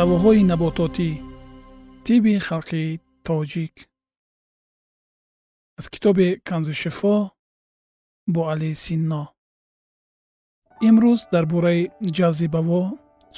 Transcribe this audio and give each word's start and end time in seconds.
давоҳои 0.00 0.42
набототӣ. 0.52 1.10
Тиби 2.04 2.34
халқи 2.48 2.84
тоҷик. 3.26 3.74
Аз 5.78 5.86
китоби 5.94 6.28
канзушифо 6.48 7.16
бо 8.34 8.40
али 8.52 8.70
синно. 8.84 9.22
Имрӯз 10.88 11.20
дар 11.34 11.44
бораи 11.52 11.82
ҷавзи 12.16 12.46
баво 12.54 12.82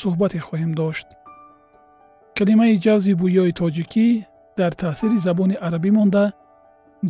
суҳбате 0.00 0.40
хоҳем 0.46 0.72
дошт. 0.80 1.08
Калимаи 2.36 2.80
ҷавзи 2.84 3.12
бӯёи 3.20 3.52
тоҷикӣ 3.60 4.08
дар 4.58 4.72
таъсири 4.82 5.18
забони 5.26 5.56
арабӣ 5.66 5.90
монда 5.98 6.24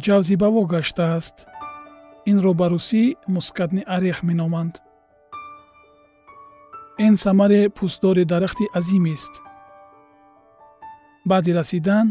ҷавзи 0.05 0.35
баво 0.43 0.61
гаштааст 0.73 1.37
инро 2.31 2.53
ба 2.61 2.67
русӣ 2.73 3.03
мускатни 3.35 3.83
арех 3.97 4.19
меноманд 4.29 4.75
ин 7.07 7.15
самари 7.25 7.61
пӯстдори 7.77 8.25
дарахти 8.33 8.65
азимест 8.79 9.33
баъди 11.31 11.53
расидан 11.59 12.07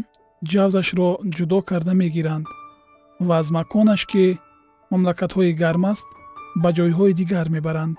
ҷавзашро 0.50 1.10
ҷудо 1.36 1.58
карда 1.68 1.92
мегиранд 2.02 2.46
ва 3.26 3.34
аз 3.40 3.48
маконаш 3.56 4.02
ки 4.10 4.24
мамлакатҳои 4.90 5.52
гарм 5.62 5.84
аст 5.92 6.08
ба 6.62 6.68
ҷойҳои 6.76 7.16
дигар 7.20 7.46
мебаранд. 7.56 7.96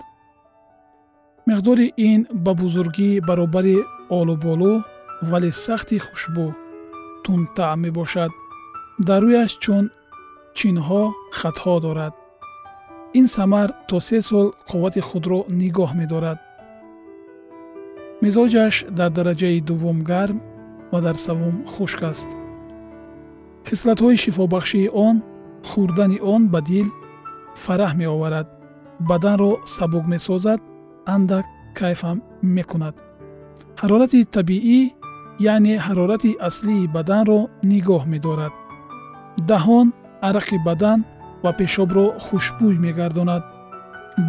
Миқдори 1.49 1.87
ин 2.09 2.19
ба 2.45 2.51
бузургӣ 2.61 3.09
баробари 3.27 3.77
олуболу 4.19 4.73
вале 5.31 5.51
сахти 5.65 5.97
хушбӯ 6.05 6.47
тундтаъм 7.23 7.79
мебошад. 7.85 8.31
Дар 9.07 9.21
рӯяш 9.25 9.51
чун 9.63 9.85
чинҳо 10.57 11.03
хатҳо 11.39 11.75
дорад. 11.85 12.13
Ин 13.19 13.25
самар 13.35 13.69
то 13.89 13.97
се 14.07 14.19
сол 14.29 14.47
қуввати 14.69 15.01
худро 15.09 15.39
нигоҳ 15.61 15.91
медорад 16.01 16.39
мизоҷаш 18.23 18.75
дар 18.97 19.11
дараҷаи 19.17 19.59
дуввум 19.69 19.99
гарм 20.11 20.37
ва 20.91 20.99
дар 21.05 21.17
саввум 21.25 21.55
хушк 21.73 22.01
аст. 22.11 22.29
Хислатҳои 23.67 24.21
шифобахшии 24.23 24.91
он 25.07 25.15
хӯрдани 25.69 26.17
он 26.33 26.41
ба 26.53 26.59
дил 26.69 26.87
фараҳ 27.63 27.93
меоварад. 28.01 28.47
Баданро 29.09 29.51
сабук 29.75 30.05
месозад 30.13 30.59
андак 31.15 31.45
кайфам 31.79 32.17
мекунад. 32.57 32.95
Ҳарорати 33.81 34.19
табиӣ 34.35 34.79
яъне 35.53 35.75
ҳарорати 35.85 36.31
аслии 36.47 36.91
баданро 36.95 37.39
нигоҳ 37.71 38.03
медорад. 38.13 38.53
Даҳон 39.49 39.87
арақи 40.27 40.57
бадан 40.67 40.99
ва 41.43 41.51
пешобро 41.59 42.05
хушбӯй 42.25 42.75
мегардонад. 42.85 43.43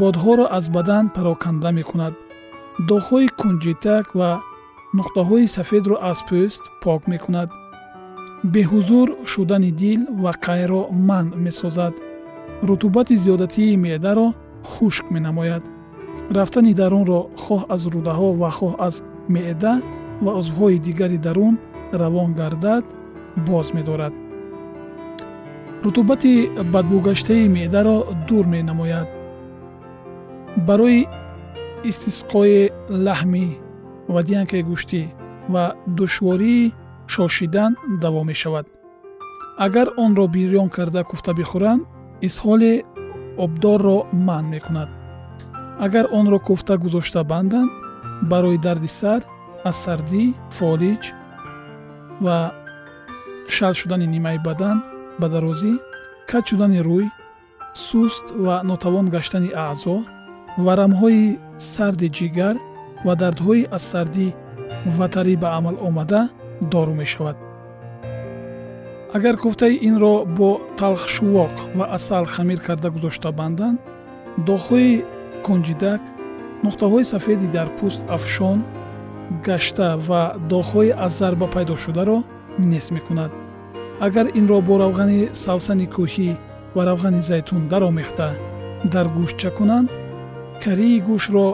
Бодҳоро 0.00 0.44
аз 0.58 0.64
бадан 0.76 1.04
пароканда 1.16 1.70
мекунад 1.78 2.14
доғҳои 2.88 3.26
кунҷитак 3.40 4.06
ва 4.20 4.30
нуқтаҳои 4.98 5.46
сафедро 5.56 5.96
аз 6.10 6.18
пӯст 6.28 6.62
пок 6.82 7.02
мекунад. 7.12 7.48
беҳузур 8.54 9.08
шудани 9.32 9.70
дил 9.80 10.00
ва 10.22 10.32
қайро 10.46 10.82
манъ 11.08 11.36
месозад. 11.44 11.94
рутубати 12.68 13.14
зиёдатии 13.24 13.76
меъдаро 13.84 14.28
хушк 14.70 15.04
менамояд. 15.14 15.62
рафтани 16.36 16.72
дарунро 16.80 17.20
хоҳ 17.44 17.62
аз 17.74 17.82
рӯдаҳо 17.94 18.28
ва 18.40 18.50
хоҳ 18.58 18.72
аз 18.86 18.94
меъда 19.34 19.74
ва 20.24 20.32
узвҳои 20.40 20.78
дигари 20.86 21.18
дарун 21.26 21.54
равон 22.00 22.30
гардад 22.40 22.84
боз 23.48 23.66
медорад. 23.76 24.14
рутубати 25.84 26.32
бадбугаштаи 26.72 27.48
меъдаро 27.56 27.96
дур 28.28 28.44
менамояд. 28.54 29.08
барои 30.68 31.00
истисқои 31.90 32.70
лаҳмӣ 33.06 33.46
ва 34.12 34.20
диянкаи 34.28 34.62
гӯштӣ 34.70 35.02
ва 35.52 35.64
душвории 35.98 36.72
шошидан 37.14 37.72
давом 38.02 38.26
мешавад. 38.30 38.66
Агар 39.66 39.88
онро 40.04 40.26
бирён 40.34 40.68
карда 40.76 41.02
куфта 41.10 41.32
бихӯранд 41.40 41.82
исҳоли 42.28 42.72
обдорро 43.44 43.98
манъ 44.26 44.48
мекунад. 44.54 44.90
Агар 45.84 46.06
онро 46.18 46.38
куфта 46.48 46.74
гузошта 46.84 47.20
банданд 47.32 47.70
барои 48.30 48.58
дарди 48.66 48.90
сар 49.00 49.20
аз 49.68 49.76
сардӣ 49.84 50.24
фолиҷ 50.56 51.02
ва 52.24 52.36
шал 53.56 53.72
шудани 53.80 54.06
нимаи 54.14 54.38
бадан 54.48 54.76
ба 55.20 55.26
дарозӣ 55.34 55.72
кат 56.30 56.44
шудани 56.48 56.80
рӯй 56.88 57.06
суст 57.86 58.26
ва 58.44 58.56
нотавон 58.68 59.06
гаштани 59.14 59.50
аъзо 59.66 59.96
варамҳои 60.66 61.24
сарди 61.60 62.08
ҷигар 62.18 62.56
ва 63.06 63.14
дардҳои 63.22 63.68
аз 63.76 63.82
сардӣ 63.92 64.28
ватарӣ 64.98 65.34
ба 65.42 65.48
амал 65.58 65.76
омада 65.88 66.22
дору 66.72 66.94
мешавад. 67.02 67.36
Агар 69.16 69.36
куфтаи 69.42 69.80
инро 69.88 70.14
бо 70.38 70.50
талхшувоқ 70.80 71.54
ва 71.78 71.84
асал 71.96 72.24
хамир 72.34 72.60
карда 72.66 72.88
гузошта 72.94 73.30
банданд 73.40 73.78
доғҳои 74.48 74.92
кунҷидак 75.46 76.02
нуқтаҳои 76.64 77.08
сафеди 77.12 77.48
дар 77.56 77.68
пӯст 77.78 78.00
афшон 78.16 78.58
гашта 79.46 79.88
ва 80.08 80.22
доғҳои 80.52 80.90
аз 81.04 81.12
зарба 81.20 81.46
пайдошударо 81.54 82.18
нес 82.70 82.86
мекунад. 82.96 83.32
Агар 84.06 84.26
инро 84.38 84.58
бо 84.68 84.74
равғани 84.84 85.20
савсани 85.44 85.86
кӯҳӣ 85.96 86.30
ва 86.74 86.82
равғани 86.90 87.20
зайтун 87.30 87.62
даромехта 87.72 88.28
дар 88.92 89.06
гӯштча 89.16 89.50
кунанд 89.58 89.88
карии 90.64 91.02
гӯшро 91.08 91.48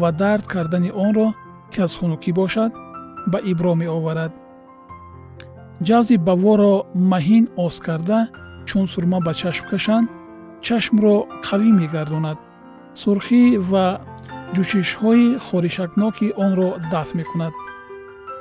ва 0.00 0.10
дард 0.20 0.44
кардани 0.52 0.90
онро 1.04 1.28
ки 1.72 1.78
аз 1.86 1.92
хунукӣ 1.98 2.30
бошад 2.40 2.72
ба 3.30 3.38
ибро 3.50 3.72
меоварад. 3.82 4.32
Ҷавзи 5.86 6.16
баворо 6.26 6.74
маҳин 7.12 7.44
оз 7.66 7.76
карда 7.86 8.20
чун 8.68 8.86
сурма 8.92 9.18
ба 9.26 9.32
чашм 9.40 9.64
кашанд 9.70 10.06
чашмро 10.66 11.14
қавӣ 11.46 11.70
мегардонад. 11.80 12.38
Сурхӣ 13.00 13.42
ва 13.70 13.86
ҷӯшишҳои 14.54 15.26
хоришакноки 15.46 16.26
онро 16.44 16.70
дафт 16.92 17.12
мекунад. 17.20 17.54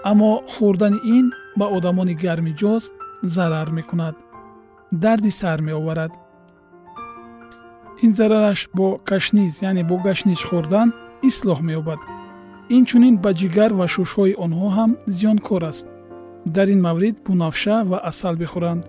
Аммо 0.09 0.31
хӯрдани 0.53 0.99
ин 1.17 1.25
ба 1.59 1.65
одамони 1.77 2.15
гармиҷоз 2.23 2.83
зарар 3.35 3.69
мекунад. 3.77 4.15
Дарди 5.03 5.31
сар 5.39 5.59
меоварад 5.67 6.11
ин 8.05 8.11
зарараш 8.13 8.69
бо 8.77 8.87
кашниз 9.09 9.53
яъне 9.69 9.83
бо 9.89 9.95
гашниз 10.07 10.41
хӯрдан 10.49 10.89
ислоҳ 11.29 11.59
меёбад. 11.67 11.99
Инчунин 12.77 13.15
ба 13.23 13.31
ҷигар 13.39 13.71
ва 13.79 13.85
шушҳои 13.93 14.37
онҳо 14.45 14.67
ҳам 14.77 14.91
зиёнкор 15.17 15.63
аст. 15.71 15.85
Дар 16.55 16.67
ин 16.73 16.81
маврид 16.87 17.15
бунавша 17.25 17.77
ва 17.89 17.97
асал 18.09 18.35
бихӯранд 18.41 18.83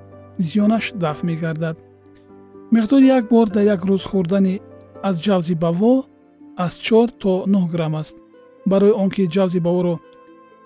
зиёнаш 0.48 0.84
дафт 1.02 1.22
мегардад. 1.28 1.76
Миқдори 2.74 3.06
як 3.18 3.24
бор 3.32 3.46
дар 3.54 3.64
як 3.74 3.80
рӯз 3.88 4.04
хӯрдани 4.10 4.54
аз 5.08 5.16
ҷавзи 5.24 5.54
баво 5.64 5.94
аз 6.64 6.72
чор 6.86 7.08
то 7.22 7.32
нӯҳ 7.52 7.64
грамм 7.74 7.94
аст. 8.02 8.16
Барои 8.70 8.98
он 9.02 9.08
ки 9.14 9.22
ҷавзи 9.34 9.60
баворо 9.66 9.94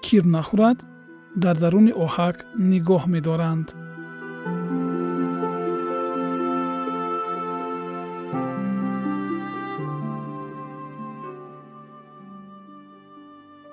кир 0.04 0.24
нахӯрад 0.34 0.78
дар 1.42 1.56
даруни 1.62 1.92
оҳак 2.04 2.36
нигоҳ 2.70 3.02
медоранд 3.14 3.66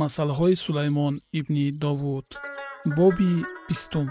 масъалаҳои 0.00 0.56
сулаймон 0.64 1.14
ибни 1.38 1.66
довуд. 1.82 2.28
Боби 2.96 3.32
бистум. 3.68 4.08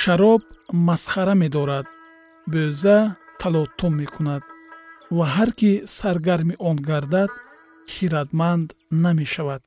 Шароб 0.00 0.42
масхара 0.88 1.34
медорад 1.42 1.86
бӯза 2.52 2.98
талотум 3.40 3.92
мекунад 4.02 4.42
ва 5.16 5.26
ҳар 5.34 5.50
кӣ 5.58 5.72
саргарми 5.98 6.54
он 6.68 6.76
гардад 6.88 7.30
хиратманд 7.92 8.68
намешавад. 9.04 9.62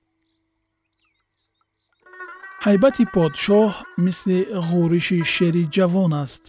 Ҳайбати 2.66 3.04
подшоҳ 3.16 3.72
мисли 4.06 4.40
ғӯриши 4.70 5.20
шери 5.34 5.64
ҷавон 5.76 6.12
аст 6.24 6.44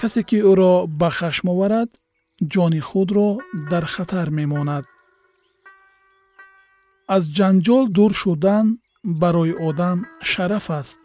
касе 0.00 0.22
ки 0.28 0.38
ӯро 0.50 0.74
ба 1.00 1.08
хашм 1.18 1.46
оварад 1.52 1.90
ҷони 2.52 2.80
худро 2.88 3.28
дар 3.70 3.84
хатар 3.94 4.28
мемонад. 4.38 4.84
Аз 7.14 7.24
ҷанҷол 7.36 7.84
дур 7.96 8.12
шудан 8.22 8.66
барои 9.20 9.52
одам 9.68 9.98
шараф 10.30 10.66
аст 10.80 11.00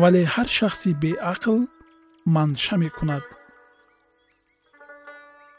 вале 0.00 0.22
ҳар 0.34 0.48
шахси 0.58 0.90
беақл 1.02 1.58
манша 2.34 2.76
мекунад. 2.84 3.24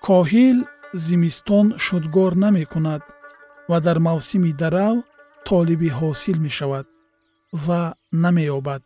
Коҳил 0.05 0.57
зимистон 1.05 1.67
шудгор 1.85 2.31
намекунад 2.43 3.03
ва 3.69 3.77
дар 3.85 3.97
мавсими 4.07 4.51
дарав 4.61 4.95
толиби 5.49 5.89
ҳосил 5.99 6.37
мешавад 6.45 6.85
ва 7.65 7.81
намеёбад 8.23 8.81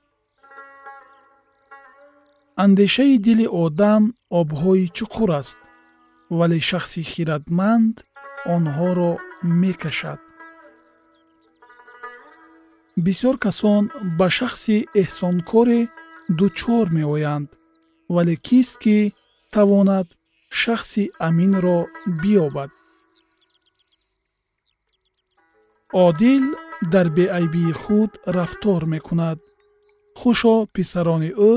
андешаи 2.63 3.17
дили 3.25 3.47
одам 3.63 4.03
обҳои 4.39 4.87
чуқур 4.97 5.29
аст 5.41 5.57
вале 6.37 6.59
шахси 6.69 7.01
хиратманд 7.11 7.95
онҳоро 8.55 9.11
мекашад. 9.61 10.19
Бисёр 13.05 13.35
касон 13.45 13.83
ба 14.17 14.27
шахси 14.37 14.77
эҳсонкоре 15.01 15.81
дучор 16.39 16.85
меоянд 16.97 17.49
вале 18.15 18.35
кист 18.47 18.73
ки 18.83 18.97
тавонад 19.53 20.07
шахси 20.61 21.03
аминро 21.27 21.79
биёбад. 22.21 22.71
Одил 26.05 26.45
дар 26.93 27.07
беайбии 27.17 27.73
худ 27.81 28.11
рафтор 28.37 28.81
мекунад. 28.93 29.39
Хушо 30.19 30.55
писарони 30.75 31.31
ӯ 31.51 31.53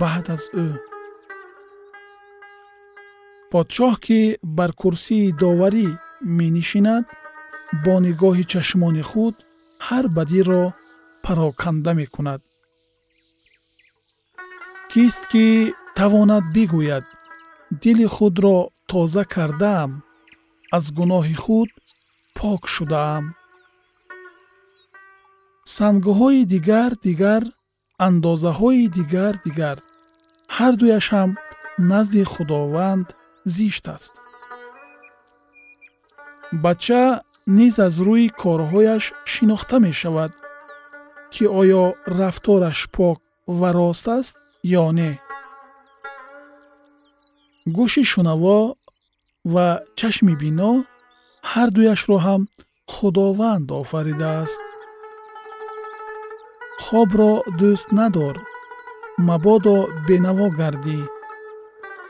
баъд 0.00 0.26
аз 0.34 0.44
ӯ. 0.66 0.68
Подшоҳ 3.50 3.94
ки 4.04 4.20
бар 4.56 4.70
курсии 4.82 5.34
доварӣ 5.42 5.88
менишинад 6.38 7.04
бо 7.84 7.94
нигоҳи 8.06 8.44
чашмони 8.52 9.04
худ 9.10 9.34
ҳар 9.86 10.04
бадиро 10.16 10.64
пароканда 11.24 11.92
мекунад. 12.00 12.40
Кист 14.90 15.22
ки 15.32 15.46
тавонад 15.98 16.44
бигӯяд 16.54 17.04
дили 17.82 18.06
худро 18.14 18.58
тоза 18.90 19.24
кардаам 19.34 19.90
аз 20.76 20.84
гуноҳи 20.98 21.36
худ 21.44 21.70
пок 22.36 22.62
шудаам. 22.74 23.24
Сангҳои 25.76 26.42
дигар 26.52 26.92
дигар 27.06 27.42
андозаҳои 28.06 28.84
дигар 28.98 29.34
дигар 29.46 29.78
ҳардуяш 30.56 31.06
ҳам 31.14 31.30
назди 31.90 32.22
худованд 32.32 33.06
зишт 33.56 33.84
аст 33.94 34.12
бача 36.64 37.04
низ 37.58 37.74
аз 37.86 37.94
рӯи 38.06 38.26
корҳояш 38.42 39.04
шинохта 39.32 39.76
мешавад 39.86 40.32
ки 41.32 41.44
оё 41.60 41.84
рафтораш 42.18 42.80
пок 42.94 43.18
ва 43.58 43.68
рост 43.78 44.06
аст 44.18 44.34
ё 44.82 44.86
не 44.98 45.12
гӯши 47.76 48.02
шунаво 48.12 48.60
ва 49.54 49.66
чашми 49.98 50.34
бино 50.42 50.72
ҳардуяшро 51.52 52.16
ҳам 52.26 52.42
худованд 52.94 53.68
офаридааст 53.82 54.60
хобро 56.84 57.32
дӯст 57.58 57.88
надор 57.98 58.36
мабодо 59.28 59.76
бенаво 60.06 60.48
гардӣ. 60.58 61.00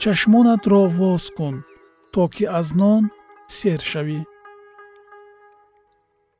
Чашмонатро 0.00 0.82
воз 0.98 1.24
кун 1.36 1.56
то 2.12 2.22
ки 2.34 2.44
аз 2.58 2.68
нон 2.80 3.02
сер 3.56 3.80
шавӣ. 3.90 4.20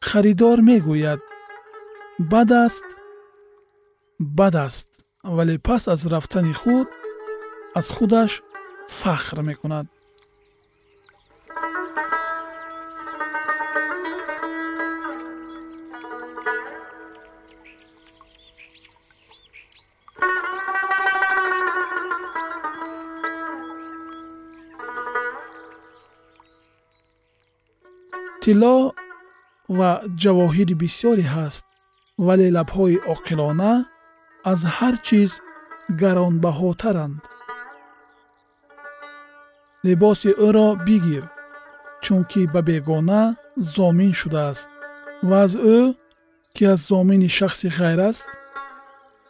Харидор 0.09 0.59
мегӯяд 0.69 1.21
бад 2.33 2.51
аст 2.65 2.89
бад 4.39 4.55
аст 4.67 4.89
вале 5.37 5.55
пас 5.67 5.83
аз 5.95 6.03
рафтани 6.13 6.55
худ 6.61 6.89
аз 7.79 7.87
худаш 7.95 8.33
фахр 8.99 9.39
мекунад 9.49 9.87
тилло 28.43 28.77
ва 29.79 29.91
ҷавоҳири 30.23 30.75
бисёре 30.83 31.27
ҳаст 31.35 31.65
вале 32.27 32.47
лабҳои 32.57 33.03
оқилона 33.15 33.73
аз 34.53 34.61
ҳар 34.77 34.95
чиз 35.07 35.31
гаронбаҳотаранд. 36.01 37.21
Либоси 39.87 40.31
ӯро 40.47 40.69
бигир 40.87 41.25
чунки 42.05 42.43
ба 42.55 42.61
бегона 42.69 43.23
зомин 43.75 44.13
шудааст 44.21 44.69
ва 45.29 45.37
аз 45.47 45.53
ӯ 45.77 45.79
ки 46.55 46.63
аз 46.73 46.81
зомини 46.91 47.29
шахси 47.39 47.69
ғайр 47.79 48.01
аст 48.11 48.31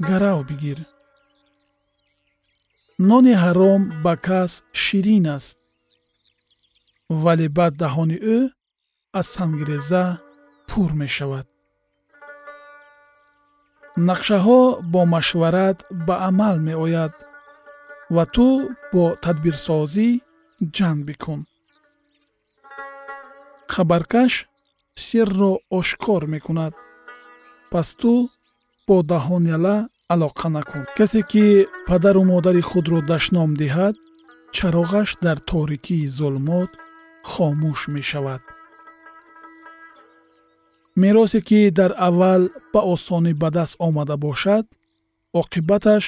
гарав 0.09 0.39
бигир. 0.49 0.79
Нони 3.09 3.35
ҳаром 3.43 3.83
ба 4.05 4.15
кас 4.27 4.53
ширин 4.83 5.27
аст 5.37 5.59
вале 7.23 7.47
баъд 7.57 7.75
даҳони 7.83 8.19
ӯ 8.37 8.39
аз 9.13 9.27
сангреза 9.27 10.05
пур 10.69 10.91
мешавад. 11.03 11.47
Нақшаҳо 14.09 14.61
бо 14.93 15.01
машварат 15.15 15.79
ба 16.07 16.15
амал 16.29 16.57
меояд 16.69 17.13
ва 18.15 18.25
ту 18.35 18.47
бо 18.93 19.05
тадбирсозӣ 19.25 20.09
ҷанг 20.77 21.01
бикун. 21.09 21.41
Хабаркаш 23.73 24.33
сирро 25.05 25.53
ошкор 25.79 26.23
мекунад. 26.35 26.75
Пас 27.71 27.89
ту 28.01 28.13
бо 28.87 28.97
даҳоняла 29.13 29.77
алоқа 30.13 30.49
накун. 30.57 30.85
Касе 30.97 31.23
ки 31.31 31.45
падару 31.89 32.23
модари 32.33 32.63
худро 32.71 32.99
дашном 33.11 33.51
диҳад 33.61 33.95
чароғаш 34.57 35.11
дар 35.25 35.39
торикии 35.51 36.11
зулмот 36.17 36.71
хомӯш 37.31 37.81
мешавад 37.97 38.43
меросе 40.97 41.41
ки 41.41 41.71
дар 41.71 41.93
аввал 42.09 42.43
ба 42.73 42.81
осонӣ 42.93 43.33
ба 43.43 43.49
даст 43.57 43.75
омада 43.87 44.17
бошад 44.17 44.65
оқибаташ 45.41 46.05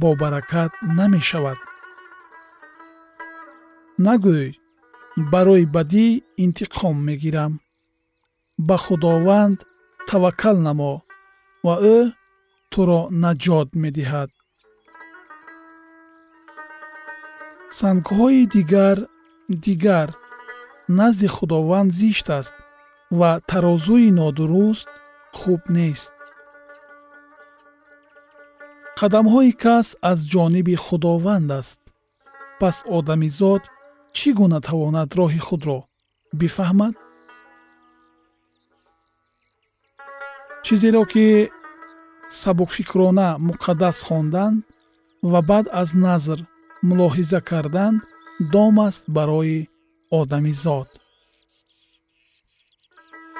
бобаракат 0.00 0.72
намешавад. 0.98 1.58
Нагӯй 4.06 4.48
барои 5.32 5.64
бадӣ 5.74 6.06
интиқом 6.44 6.96
мегирам. 7.08 7.52
Ба 8.68 8.76
худованд 8.84 9.58
таваккал 10.08 10.56
намо 10.66 10.92
ва 11.66 11.74
ӯ 11.96 11.98
туро 12.72 13.00
наҷот 13.22 13.68
медиҳад. 13.82 14.30
Сангҳои 17.78 18.42
дигар 18.54 18.98
дигар 19.66 20.08
назди 20.98 21.28
худованд 21.36 21.90
зишт 22.00 22.28
аст 22.38 22.54
ва 23.18 23.40
тарозуи 23.48 24.10
нодуруст 24.18 24.88
хуб 25.38 25.62
нест. 25.76 26.12
Қадамҳои 28.98 29.52
кас 29.62 29.86
аз 30.10 30.18
ҷониби 30.32 30.74
худованд 30.84 31.50
аст. 31.60 31.80
Пас 32.60 32.76
одамизод 32.96 33.62
чӣ 34.16 34.28
гуна 34.38 34.60
тавонад 34.68 35.10
роҳи 35.18 35.40
худро? 35.46 35.78
Бифаҳмад? 36.40 36.94
Чизеро 40.64 41.04
ки 41.12 41.26
сабукфикрона 42.40 43.28
муқаддас 43.48 43.96
хондан 44.06 44.54
ва 45.30 45.40
баъд 45.50 45.66
аз 45.82 45.90
назр 46.06 46.38
мулоҳиза 46.88 47.40
кардан 47.50 47.94
дом 48.52 48.76
аст 48.88 49.02
барои 49.16 49.58
одамизод 50.20 50.88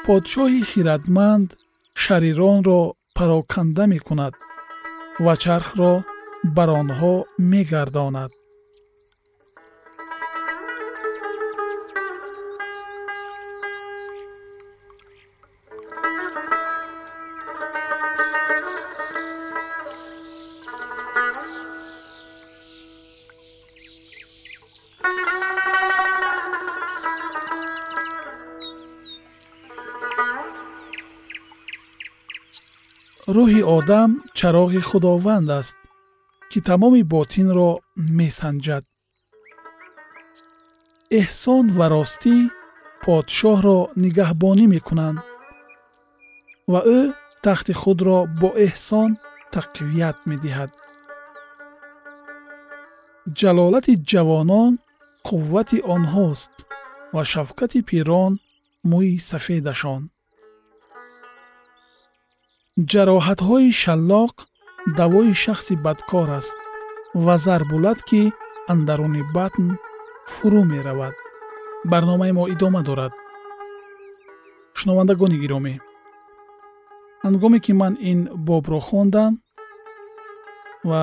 подшоҳи 0.06 0.62
хиратманд 0.70 1.48
шариронро 2.02 2.80
пароканда 3.16 3.84
мекунад 3.94 4.34
ва 5.24 5.34
чархро 5.42 5.92
бар 6.56 6.68
онҳо 6.80 7.14
мегардонад 7.52 8.30
рӯҳи 33.36 33.62
одам 33.76 34.10
чароғи 34.38 34.80
худованд 34.88 35.48
аст 35.60 35.78
ки 36.50 36.58
тамоми 36.68 37.02
ботинро 37.12 37.70
месанҷад 38.18 38.84
эҳсон 41.20 41.64
ва 41.76 41.86
ростӣ 41.94 42.36
подшоҳро 43.04 43.78
нигаҳбонӣ 44.02 44.64
мекунанд 44.74 45.18
ва 46.72 46.80
ӯ 46.98 47.00
тахти 47.44 47.72
худро 47.82 48.18
бо 48.40 48.48
эҳсон 48.68 49.10
тақвият 49.54 50.18
медиҳад 50.30 50.70
ҷалолати 53.38 53.94
ҷавонон 54.10 54.72
қуввати 55.28 55.78
онҳост 55.94 56.52
ва 57.14 57.22
шафқати 57.32 57.80
пирон 57.88 58.32
мӯи 58.90 59.14
сафедашон 59.30 60.02
ҷароҳатҳои 62.88 63.70
шаллоқ 63.82 64.34
давои 64.98 65.32
шахси 65.42 65.74
бадкор 65.84 66.28
аст 66.38 66.56
ва 67.24 67.34
зарбулад 67.44 67.98
ки 68.08 68.22
андаруни 68.72 69.22
батн 69.34 69.66
фурӯ 70.32 70.62
меравад. 70.72 71.14
Барномаи 71.90 72.32
мо 72.38 72.44
идома 72.54 72.80
дорад. 72.88 73.12
Шунавандагони 74.78 75.36
гиромӣ. 75.42 75.74
Ҳангоме 77.24 77.58
ки 77.64 77.72
ман 77.80 77.94
ин 78.10 78.20
бобро 78.46 78.80
хондам 78.88 79.32
ва 80.88 81.02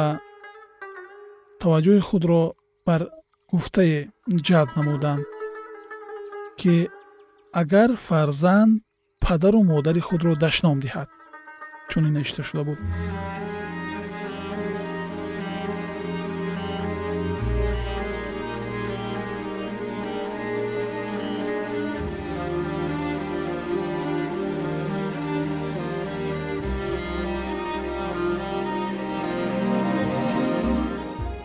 таваҷҷӯҳи 1.62 2.02
худро 2.10 2.42
бар 2.88 3.02
гуфтае 3.52 4.00
ҷалб 4.48 4.70
намудам 4.78 5.20
ки 6.60 6.76
агар 7.62 7.90
фарзанд 8.08 8.72
падару 9.24 9.62
модари 9.72 10.02
худро 10.08 10.32
дашном 10.44 10.78
диҳад 10.86 11.10
чунин 11.90 12.14
навишта 12.14 12.44
шуда 12.44 12.64
буд 12.64 12.80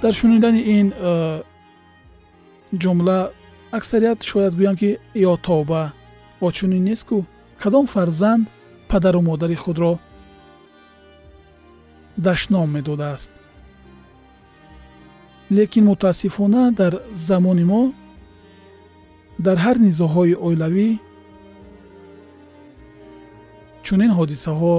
дар 0.03 0.13
шунидани 0.13 0.61
ин 0.79 0.89
ҷумла 2.83 3.19
аксарият 3.71 4.23
шояд 4.23 4.55
гӯянд 4.59 4.79
ки 4.81 4.91
ё 5.15 5.37
тоба 5.47 5.93
о 6.41 6.51
чунин 6.57 6.85
нест 6.89 7.05
кӯ 7.09 7.19
кадом 7.63 7.87
фарзанд 7.87 8.49
падару 8.91 9.21
модари 9.29 9.55
худро 9.55 9.93
дашном 12.17 12.71
медодааст 12.71 13.33
лекин 15.51 15.85
мутаассифона 15.85 16.73
дар 16.73 17.03
замони 17.15 17.65
мо 17.65 17.93
дар 19.39 19.57
ҳар 19.65 19.77
низоҳои 19.87 20.35
оилавӣ 20.47 20.89
чунин 23.83 24.11
ҳодисаҳо 24.19 24.75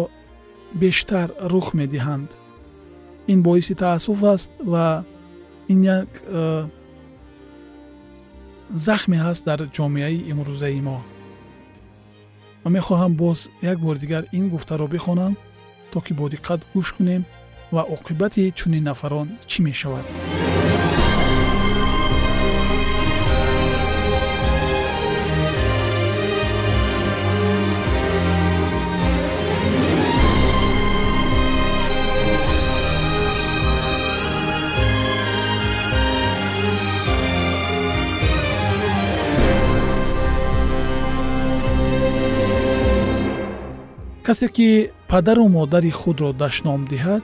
бештар 0.81 1.27
рух 1.53 1.67
медиҳанд 1.79 2.29
ин 3.27 3.39
боиси 3.47 3.73
таассуф 3.75 4.23
аст 4.23 4.51
ва 4.71 5.05
ин 5.73 5.79
як 5.83 6.09
э, 6.25 6.67
захме 8.73 9.17
ҳаст 9.25 9.43
дар 9.49 9.59
ҷомеаи 9.77 10.17
имрӯзаи 10.31 10.81
мо 10.87 10.97
ва 12.63 12.69
мехоҳам 12.77 13.13
боз 13.21 13.39
як 13.61 13.77
бори 13.85 13.99
дигар 13.99 14.23
ин 14.37 14.45
гуфтаро 14.53 14.87
бихонам 14.87 15.33
то 15.93 16.01
ки 16.05 16.13
бодиққат 16.19 16.61
гӯш 16.73 16.89
кунем 16.97 17.23
ва 17.75 17.81
оқибати 17.95 18.43
чунин 18.57 18.83
нафарон 18.89 19.27
чӣ 19.49 19.57
мешавад 19.67 20.05
касе 44.23 44.47
ки 44.47 44.91
падару 45.09 45.47
модари 45.57 45.91
худро 45.91 46.29
дашном 46.41 46.81
диҳад 46.91 47.23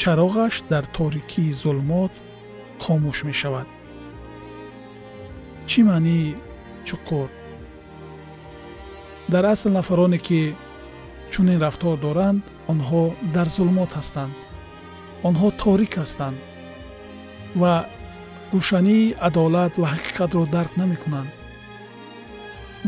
чароғаш 0.00 0.54
дар 0.70 0.84
торикии 0.96 1.56
зулмот 1.62 2.12
хомӯш 2.82 3.18
мешавад. 3.28 3.68
Чӣ 5.68 5.80
маънии 5.88 6.36
чуқур 6.86 7.28
дар 9.32 9.44
асл 9.52 9.68
нафароне 9.78 10.18
ки 10.26 10.40
чунин 11.32 11.58
рафтор 11.64 11.96
доранд 12.06 12.42
онҳо 12.72 13.02
дар 13.34 13.48
зулмот 13.56 13.90
ҳастанд. 13.98 14.34
Онҳо 15.28 15.48
торик 15.62 15.92
ҳастанд 16.02 16.38
ва 17.60 17.74
гӯшании 18.52 19.14
адолат 19.28 19.72
ва 19.80 19.86
ҳақиқатро 19.94 20.42
дарк 20.54 20.72
намекунанд 20.80 21.30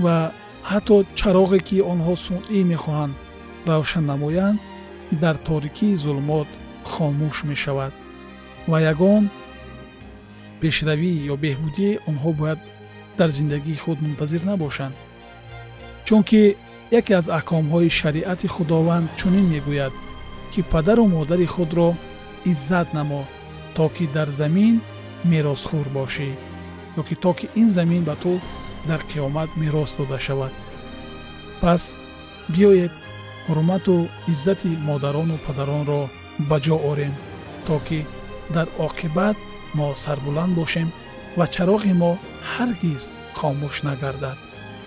ва 0.05 0.17
ҳатто 0.71 0.97
чароғе 1.19 1.61
ки 1.69 1.77
онҳо 1.93 2.15
сунъӣ 2.27 2.61
мехоҳанд 2.73 3.15
равшан 3.69 4.05
намоянд 4.13 4.61
дар 5.23 5.37
торикии 5.49 6.01
зулмот 6.03 6.49
хомӯш 6.93 7.37
мешавад 7.51 7.93
ва 8.71 8.79
ягон 8.93 9.25
пешравӣ 10.61 11.13
ё 11.33 11.35
беҳбудие 11.45 11.93
онҳо 12.11 12.31
бояд 12.41 12.61
дар 13.19 13.31
зиндагии 13.39 13.83
худ 13.83 13.99
мунтазир 14.01 14.43
набошанд. 14.51 14.95
Чунки 16.07 16.57
яке 16.99 17.13
аз 17.21 17.27
аҳкомҳои 17.39 17.91
шариати 18.01 18.49
худованд 18.55 19.09
чунин 19.19 19.47
мегӯяд 19.55 19.95
ки 20.53 20.61
падару 20.73 21.05
модари 21.15 21.47
худро 21.55 21.89
иззат 22.51 22.89
намо 22.97 23.23
то 23.77 23.85
ки 23.95 24.05
дар 24.17 24.29
замин 24.41 24.75
меросхӯр 25.31 25.89
бошӣ 25.97 26.31
ё 26.99 27.03
ки 27.09 27.15
то 27.23 27.31
ки 27.39 27.47
ин 27.61 27.69
замин 27.77 28.03
ба 28.09 28.15
ту 28.23 28.33
дар 28.89 29.01
қиёмат 29.11 29.51
мерос 29.61 29.91
дода 29.99 30.19
шавад. 30.27 30.53
Пас 31.61 31.83
биёед 32.53 32.93
ҳурмату 33.47 33.95
иззати 34.33 34.71
модарону 34.89 35.37
падаронро 35.47 36.01
ба 36.49 36.57
ҷо 36.65 36.77
орем 36.91 37.15
то 37.67 37.77
ки 37.87 38.01
дар 38.55 38.69
оқибат 38.87 39.37
мо 39.79 39.87
сарбуланд 40.05 40.53
бошем 40.61 40.89
ва 41.39 41.47
чароғи 41.55 41.95
мо 42.03 42.13
ҳаргиз 42.53 43.03
хомӯш 43.39 43.77
нагардад. 43.89 44.39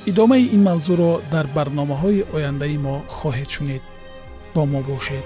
Идомаи 0.10 0.46
ин 0.56 0.62
мавзӯъро 0.70 1.12
дар 1.34 1.46
барномаҳои 1.56 2.26
ояндаи 2.36 2.78
мо 2.86 2.96
хоҳед 3.18 3.50
шунид. 3.56 3.84
Бо 4.54 4.62
мо 4.72 4.82
бошед 4.90 5.26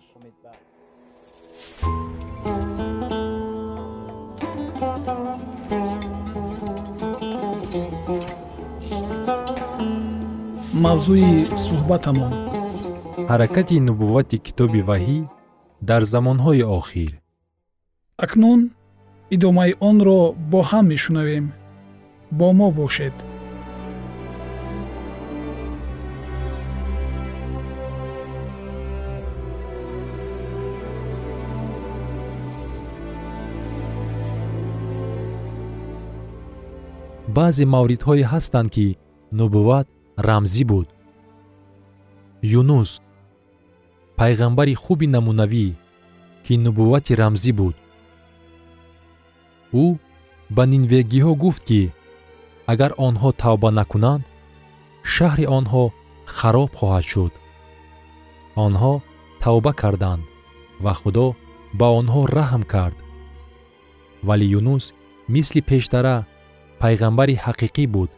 мавзӯи 10.85 11.31
суҳбатамон. 11.65 12.33
Ҳаракати 13.31 13.75
нубуввати 13.87 14.37
китоби 14.45 14.81
ваҳӣ 14.89 15.19
дар 15.89 16.01
замонҳои 16.13 16.63
охир. 16.79 17.11
Акнун 18.25 18.61
идомаи 19.35 19.71
онро 19.89 20.19
бо 20.51 20.59
ҳам 20.69 20.85
мешунавем. 20.93 21.45
Бо 22.37 22.47
мо 22.59 22.67
бошед. 22.79 23.15
Баъзе 37.35 37.65
мавридҳое 37.73 38.25
ҳастанд 38.33 38.69
ки 38.75 38.87
нубувват 39.39 39.87
рамзӣ 40.17 40.63
буд. 40.65 40.87
Юнус 42.41 43.01
пайғамбари 44.17 44.73
хуби 44.75 45.07
намунавӣ 45.07 45.67
ки 46.43 46.53
нубуввати 46.63 47.13
рамзӣ 47.21 47.51
буд. 47.59 47.75
Ӯ 49.83 49.85
ба 50.55 50.63
нинвегиҳо 50.71 51.33
гуфт 51.43 51.63
ки 51.69 51.81
агар 52.71 52.91
онҳо 53.07 53.29
тавба 53.41 53.69
накунанд 53.79 54.23
шаҳри 55.13 55.45
онҳо 55.57 55.83
хароб 56.25 56.71
хоҳад 56.79 57.05
шуд. 57.11 57.33
Онҳо 58.65 58.93
тавба 59.43 59.71
карданд 59.81 60.23
ва 60.83 60.93
худо 61.01 61.27
ба 61.79 61.87
онҳо 61.99 62.21
раҳм 62.37 62.63
кард. 62.73 62.97
Вале 64.27 64.45
юнус 64.59 64.83
мисли 65.33 65.61
пештара 65.69 66.15
пайғамбари 66.81 67.35
ҳақиқӣ 67.45 67.85
буд 67.95 68.09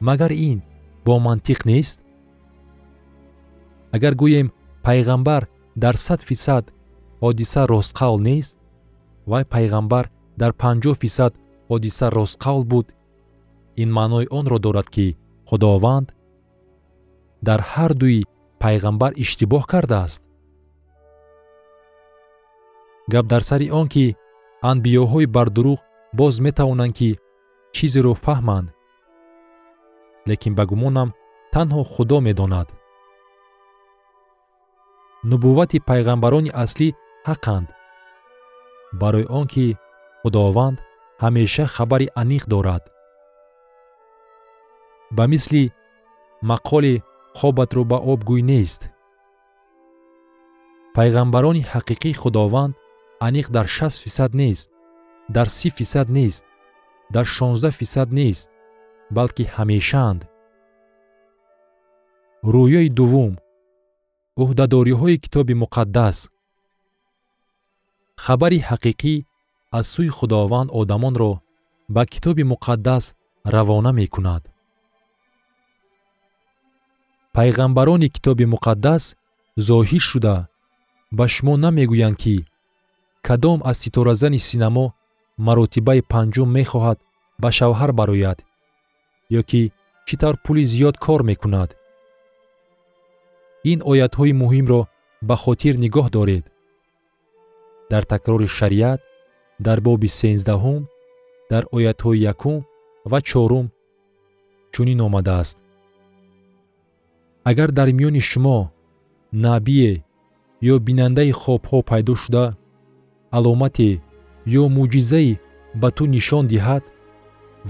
магар 0.00 0.32
ин 0.32 0.62
бо 1.04 1.18
мантиқ 1.18 1.64
нест? 1.64 2.02
Агар 3.92 4.14
гӯем 4.14 4.48
пайғамбар 4.82 5.42
дар 5.76 5.96
сад 5.96 6.20
фисад 6.28 6.64
ҳодиса 7.22 7.62
ростқавл 7.66 8.18
нест 8.20 8.56
вай 9.26 9.44
пайғамбар 9.44 10.04
дар 10.40 10.52
панҷоҳ 10.62 10.96
фисад 11.02 11.32
ҳодиса 11.70 12.06
ростқавл 12.18 12.64
буд 12.72 12.86
ин 13.82 13.90
маънои 13.98 14.26
онро 14.38 14.58
дорад 14.58 14.88
ки 14.94 15.16
худованд 15.48 16.08
дар 17.48 17.60
ҳардуи 17.72 18.24
пайғамбар 18.62 19.12
иштибоҳ 19.22 19.64
кардааст. 19.72 20.22
Гап 23.12 23.26
дар 23.32 23.42
сари 23.48 23.68
он 23.80 23.86
ки 23.94 24.16
анбиёҳои 24.70 25.26
бардурӯғ 25.36 25.80
боз 26.18 26.34
метавонанд 26.46 26.94
ки 26.98 27.10
чизеро 27.74 28.14
фаҳманд 28.24 28.68
лекин 30.28 30.54
ба 30.58 30.64
гумонам 30.70 31.08
танҳо 31.52 31.82
худо 31.92 32.18
медонад. 32.26 32.68
Нубуввати 35.30 35.78
пайғамбарони 35.88 36.50
аслӣ 36.64 36.88
ҳаққанд 37.28 37.68
барои 39.00 39.26
он 39.38 39.46
ки 39.52 39.66
худованд 40.22 40.76
ҳамеша 41.22 41.64
хабари 41.74 42.06
аниқ 42.22 42.44
дорад. 42.52 42.84
Ба 45.16 45.24
мисли 45.32 45.62
мақоле 46.50 46.94
хобатро 47.38 47.82
ба 47.90 47.98
об 48.12 48.20
гӯй 48.28 48.42
нест. 48.52 48.80
Пайғамбарони 50.96 51.66
ҳақиқии 51.72 52.18
худованд 52.22 52.74
аниқ 53.26 53.46
дар 53.56 53.66
шаст 53.76 53.98
фисад 54.04 54.30
нест 54.40 54.68
дар 55.36 55.48
си 55.56 55.68
фисад 55.78 56.08
нест 56.18 56.44
дар 57.14 57.26
шонздаҳ 57.36 57.72
фисад 57.80 58.08
нест 58.20 58.44
балки 59.10 59.44
ҳамешаанд 59.54 60.20
рӯёи 62.52 62.88
дуввум 62.98 63.34
ӯҳдадориҳои 64.42 65.16
китоби 65.24 65.54
муқаддас. 65.62 66.16
Хабари 68.24 68.58
ҳақиқӣ 68.68 69.14
аз 69.78 69.86
сӯи 69.94 70.10
худованд 70.16 70.68
одамонро 70.80 71.32
ба 71.94 72.02
китоби 72.12 72.44
муқаддас 72.52 73.04
равона 73.54 73.92
мекунад. 74.00 74.42
Пайғамбарони 77.34 78.08
китоби 78.14 78.44
муқаддас 78.54 79.02
зоҳир 79.68 80.02
шуда. 80.10 80.36
Ба 81.18 81.24
шумо 81.34 81.54
намегӯянд 81.64 82.16
ки 82.22 82.36
кадом 83.26 83.58
аз 83.70 83.76
ситоразани 83.82 84.40
синамо 84.48 84.86
маротибаи 85.46 86.00
панҷум 86.12 86.48
мехоҳад 86.58 86.98
ба 87.42 87.48
шавҳар 87.58 87.90
барояд 88.00 88.38
ё 89.38 89.42
ки 89.50 89.62
чӣ 90.06 90.14
тавр 90.20 90.36
пули 90.44 90.64
зиёд 90.72 90.96
кор 91.04 91.20
мекунад. 91.30 91.70
Ин 93.72 93.78
оятҳои 93.90 94.32
муҳимро 94.42 94.80
ба 95.28 95.34
хотир 95.44 95.74
нигоҳ 95.84 96.06
доред. 96.16 96.44
Дар 97.90 98.02
такрори 98.12 98.48
шариат 98.58 99.00
дар 99.66 99.78
боби 99.86 100.08
сенздаҳум 100.20 100.82
дар 101.50 101.64
оятҳои 101.76 102.22
якум 102.32 102.58
ва 103.10 103.18
чорум 103.28 103.66
чунин 104.72 105.00
омадааст. 105.06 105.56
Агар 107.50 107.70
дар 107.78 107.88
миёни 107.98 108.22
шумо 108.30 108.58
набие 109.44 109.92
ё 110.72 110.74
бинандаи 110.86 111.32
хобҳо 111.42 111.78
пайдо 111.90 112.14
шуда 112.22 112.44
аломате 113.36 113.90
ё 114.60 114.62
мӯъҷизае 114.76 115.34
ба 115.80 115.88
ту 115.96 116.04
нишон 116.14 116.44
диҳад 116.52 116.84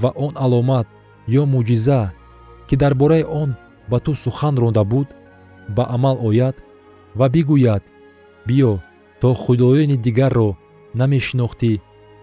ва 0.01 0.11
он 0.27 0.33
аломат 0.45 0.87
ё 1.29 1.43
мӯъҷиза 1.53 2.01
ки 2.69 2.75
дар 2.77 2.95
бораи 2.95 3.25
он 3.43 3.51
ба 3.91 3.99
ту 4.05 4.15
сухан 4.15 4.55
ронда 4.63 4.85
буд 4.85 5.09
ба 5.77 5.85
амал 5.95 6.17
ояд 6.29 6.57
ва 7.19 7.27
бигӯяд 7.35 7.85
биё 8.47 8.73
то 9.21 9.29
худоёни 9.43 9.97
дигарро 10.05 10.51
намешинохтӣ 11.01 11.73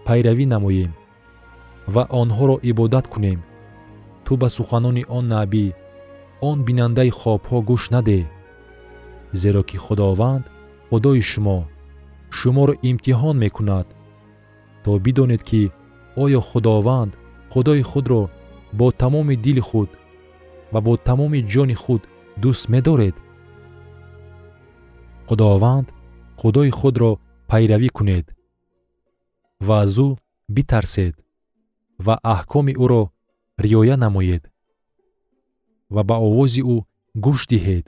пайравӣ 0.06 0.46
намоем 0.54 0.92
ва 1.94 2.02
онҳоро 2.20 2.56
ибодат 2.70 3.06
кунем. 3.12 3.40
Ту 4.24 4.36
ба 4.36 4.48
суханони 4.56 5.04
он 5.16 5.24
набӣ 5.34 5.66
он 6.48 6.56
бинандаи 6.66 7.10
хобҳо 7.20 7.58
гӯш 7.68 7.82
надеҳ 7.94 8.24
зеро 9.40 9.62
ки 9.68 9.76
худованд 9.84 10.44
худои 10.88 11.22
шумо 11.30 11.58
шуморо 12.38 12.74
имтиҳон 12.90 13.36
мекунад. 13.44 13.86
То 14.84 14.90
бидонед 15.04 15.42
ки 15.48 15.62
оё 16.22 16.40
худованд 16.50 17.12
худои 17.52 17.82
худро 17.90 18.22
бо 18.78 18.86
тамоми 19.00 19.36
дили 19.36 19.60
худ 19.60 19.90
ва 20.72 20.80
бо 20.80 20.92
тамоми 20.96 21.40
ҷони 21.52 21.76
худ 21.82 22.02
дӯст 22.42 22.64
медоред. 22.72 23.16
Худованд 25.28 25.88
худои 26.40 26.70
худро 26.78 27.10
пайравӣ 27.48 27.88
кунед 27.96 28.26
ва 29.66 29.76
аз 29.84 29.96
ӯ 30.06 30.08
битарсед 30.54 31.14
ва 32.04 32.14
аҳкоми 32.34 32.74
ӯро 32.84 33.02
риоя 33.64 33.96
намоед 34.04 34.42
ва 35.94 36.02
ба 36.08 36.16
овози 36.26 36.62
ӯ 36.74 36.76
гӯш 37.24 37.40
диҳед 37.52 37.84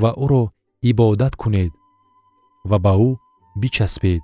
ва 0.00 0.10
ӯро 0.24 0.44
ибодат 0.90 1.34
кунед 1.42 1.72
ва 2.70 2.76
ба 2.84 2.92
ӯ 3.08 3.10
бичаспед. 3.60 4.22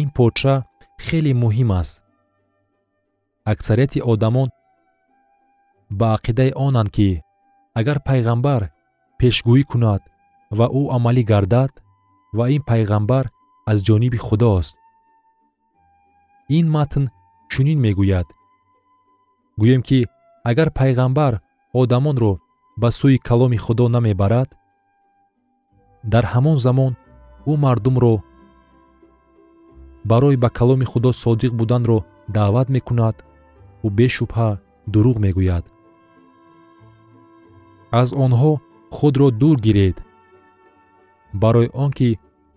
Ин 0.00 0.08
подша 0.16 0.54
хеле 1.04 1.32
муҳим 1.42 1.70
аст 1.80 1.96
аксарияти 3.44 4.00
одамон 4.12 4.48
ба 5.98 6.06
ақидаи 6.16 6.52
онанд 6.66 6.90
ки 6.96 7.08
агар 7.78 7.98
пайғамбар 8.08 8.62
пешгӯӣ 9.18 9.62
кунад 9.70 10.02
ва 10.58 10.66
ӯ 10.80 10.82
амалӣ 10.96 11.22
гардад 11.30 11.72
ва 12.36 12.44
ин 12.54 12.62
пайғамбар 12.70 13.24
аз 13.70 13.78
ҷониби 13.86 14.18
худост 14.26 14.74
ин 16.58 16.66
матн 16.74 17.04
чунин 17.50 17.78
мегӯяд. 17.84 18.28
Гӯем 19.60 19.82
ки 19.88 19.98
агар 20.50 20.68
пайғамбар 20.78 21.32
одамонро 21.80 22.32
ба 22.80 22.88
сӯи 22.98 23.18
каломи 23.28 23.58
худо 23.64 23.84
намебарад 23.94 24.48
дар 26.12 26.24
ҳамон 26.32 26.56
замон 26.64 26.92
ӯ 27.50 27.52
мардумро 27.64 28.14
барои 30.10 30.36
ба 30.42 30.48
каломи 30.58 30.86
худо 30.92 31.10
содиқ 31.22 31.52
буданро 31.60 31.98
даъват 32.36 32.68
мекунад 32.76 33.16
ӯ 33.86 33.88
бешубҳа 33.98 34.50
дурӯғ 34.92 35.16
мегӯяд. 35.24 35.64
Аз 38.00 38.08
онҳо 38.24 38.52
худро 38.96 39.28
дур 39.40 39.56
гиред. 39.66 39.96
Барои 41.42 41.68
он 41.84 41.90
ки 41.98 42.08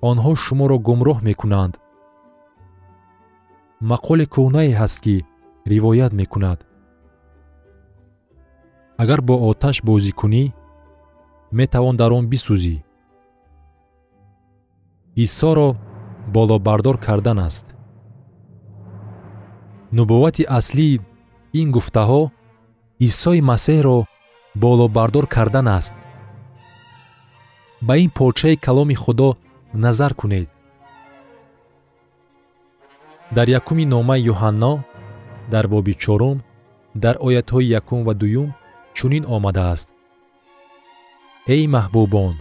онҳо 0.10 0.32
шуморо 0.44 0.78
гумроҳ 0.88 1.18
мекунанд. 1.30 1.74
Мақоле 3.92 4.26
кӯҳнае 4.34 4.72
ҳаст 4.80 4.98
ки 5.06 5.16
ривоят 5.72 6.12
мекунад. 6.22 6.60
Агар 9.02 9.20
бо 9.28 9.36
оташ 9.50 9.78
бозӣ 9.88 10.12
кунӣ 10.20 10.44
метавон 11.60 11.96
дар 12.02 12.12
он 12.18 12.26
бисӯзӣ. 12.32 12.76
Исоро 15.26 15.70
болобардор 16.36 16.96
кардан 17.06 17.40
аст. 17.48 17.66
Нубуввати 19.98 20.44
аслии 20.60 21.00
ин 21.62 21.68
гуфтаҳо 21.76 22.22
исои 23.08 23.42
масеҳро 23.52 24.00
болобардор 24.64 25.26
кардан 25.36 25.68
аст. 25.78 25.94
Ба 27.88 27.94
ин 28.04 28.10
подшаи 28.18 28.56
каломи 28.66 28.96
худо 29.04 29.30
назар 29.84 30.14
кунед. 30.20 30.50
Дар 33.36 33.48
якуми 33.60 33.86
номаи 33.94 34.26
юҳанно 34.34 34.74
дар 35.54 35.66
боби 35.74 35.94
чорум 36.04 36.38
дар 37.04 37.16
оятҳои 37.28 37.72
якум 37.80 38.02
ва 38.08 38.14
дуюм 38.22 38.50
чунин 38.98 39.24
омадааст. 39.36 39.88
Эй 41.56 41.64
маҳбубон 41.76 42.36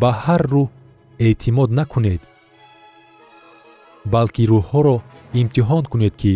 ба 0.00 0.10
ҳар 0.22 0.42
рӯҳ 0.52 0.68
эътимод 1.26 1.70
накунед 1.78 2.22
балки 4.04 4.42
рӯҳҳоро 4.52 4.96
имтиҳон 5.40 5.84
кунед 5.92 6.14
ки 6.22 6.34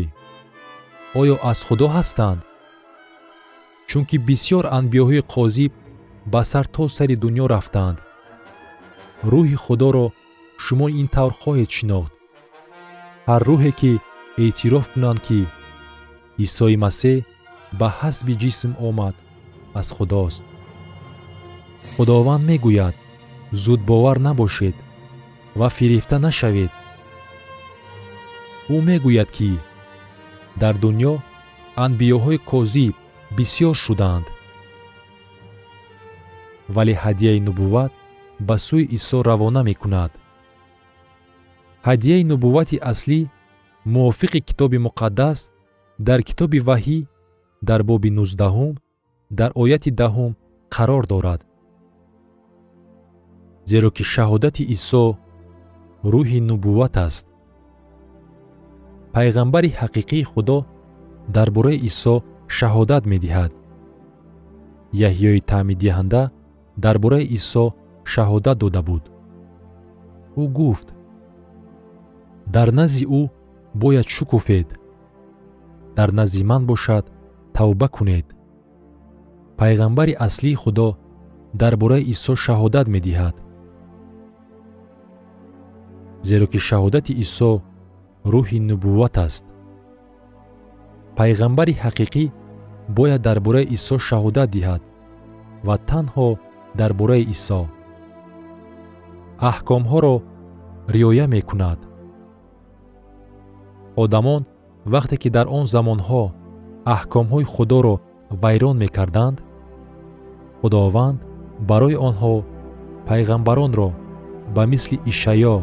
оё 1.20 1.36
аз 1.50 1.58
худо 1.66 1.86
ҳастанд? 1.96 2.40
Чунки 3.88 4.16
бисьёр 4.26 4.64
анбиёҳои 4.78 5.22
қозиб 5.34 5.72
ба 6.32 6.40
сартосари 6.52 7.16
дуньё 7.22 7.46
рафтанд. 7.54 7.98
Рӯҳи 9.32 9.56
худоро 9.64 10.06
шумо 10.64 10.86
ин 11.00 11.08
тавр 11.14 11.32
хоҳед 11.42 11.70
шинохт. 11.76 12.12
Ҳар 13.28 13.42
рӯҳе 13.48 13.72
ки 13.80 13.92
эътироф 14.44 14.86
кунанд 14.92 15.18
ки 15.26 15.40
исои 16.44 16.76
масеҳ 16.84 17.24
ба 17.78 17.88
ҳасби 17.98 18.34
ҷисм 18.42 18.72
омад 18.88 19.14
аз 19.80 19.88
худост. 19.96 20.42
Худованд 21.94 22.44
мегӯяд 22.50 22.94
зудбовар 23.62 24.18
набошед 24.26 24.76
ва 25.58 25.68
фирифта 25.76 26.16
нашавед 26.26 26.72
ӯ 28.72 28.76
мегӯяд 28.86 29.30
ки 29.36 29.50
дар 30.60 30.74
дуньё 30.82 31.14
анбиёҳои 31.84 32.38
козиб 32.50 32.94
бисьёр 33.36 33.76
шуданд. 33.84 34.26
Вале 36.74 36.94
ҳадияи 37.02 37.40
нубувват 37.46 37.92
ба 38.46 38.56
сӯи 38.66 38.84
исо 38.96 39.18
равона 39.28 39.62
мекунад. 39.70 40.12
Ҳадияи 41.86 42.24
нубуввати 42.30 42.76
аслӣ 42.90 43.20
мувофиқи 43.94 44.40
китоби 44.48 44.78
муқаддас 44.86 45.38
дар 46.06 46.20
китоби 46.28 46.58
ваҳӣ 46.68 46.98
дар 47.68 47.80
боби 47.88 48.10
нуздаҳум 48.18 48.72
дар 49.38 49.50
ояти 49.62 49.90
даҳум 50.00 50.32
қарор 50.74 51.04
дорад. 51.12 51.40
Зеро 53.70 53.90
ки 53.96 54.04
шаҳодати 54.12 54.62
исо 54.74 55.04
рӯҳи 56.12 56.40
нубувват 56.50 56.94
аст 57.06 57.26
пайғамбари 59.14 59.70
ҳақиқии 59.80 60.28
худо 60.32 60.58
дар 61.36 61.48
бораи 61.56 61.78
исо 61.88 62.14
шаҳодат 62.56 63.02
медиҳад. 63.12 63.52
Яҳьёи 65.08 65.40
таъмидиҳанда 65.50 66.22
дар 66.84 66.96
бораи 67.02 67.26
исо 67.38 67.64
шаҳодат 68.12 68.56
дода 68.62 68.82
буд. 68.88 69.04
Ӯ 70.42 70.44
гуфт 70.58 70.88
дар 72.54 72.68
назди 72.78 73.04
ӯ 73.20 73.22
бояд 73.82 74.06
шукуфед 74.16 74.68
дар 75.96 76.10
назди 76.18 76.42
ман 76.50 76.62
бошад 76.70 77.04
тавба 77.56 77.88
кунед 77.96 78.26
пайғамбари 79.58 80.14
аслии 80.26 80.60
худо 80.62 80.88
дар 81.60 81.74
бораи 81.82 82.04
исо 82.12 82.32
шаҳодат 82.44 82.86
медиҳад. 82.94 83.36
Зеро 86.28 86.46
ки 86.52 86.58
шаҳодати 86.68 87.12
исо 87.24 87.50
рӯҳи 88.32 88.58
нубувват 88.68 89.16
аст. 89.26 89.44
Пайғамбари 91.18 91.74
ҳақиқӣ 91.84 92.24
бояд 92.96 93.20
дар 93.26 93.38
бораи 93.46 93.66
исо 93.76 93.96
шаҳодат 94.08 94.48
диҳад 94.54 94.82
ва 95.66 95.76
танҳо 95.90 96.28
дар 96.78 96.92
бораи 97.00 97.24
исо. 97.34 97.60
Аҳкомҳоро 99.50 100.14
риоя 100.94 101.26
мекунад. 101.36 101.78
Одамон 104.02 104.42
вақте 104.92 105.16
ки 105.22 105.28
дар 105.36 105.46
он 105.58 105.64
замонҳо 105.74 106.22
аҳкомҳои 106.94 107.50
худоро 107.54 107.94
вайрон 108.42 108.76
мекарданд 108.84 109.36
худованд 110.60 111.18
барои 111.70 111.96
онҳо 112.08 112.34
пайғамбаронро 113.08 113.88
ба 114.54 114.62
мисли 114.72 114.96
ишаъё 115.10 115.56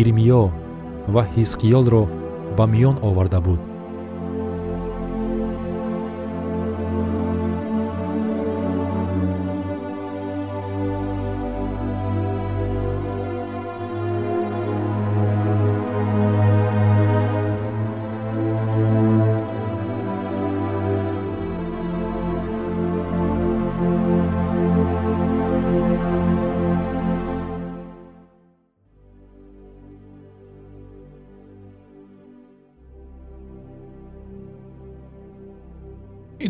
ирмиё 0.00 0.42
ва 1.14 1.22
ҳизқиёлро 1.34 2.02
ба 2.56 2.64
миён 2.72 2.96
оварда 3.08 3.40
буд 3.46 3.60